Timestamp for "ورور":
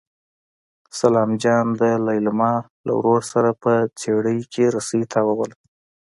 2.97-3.21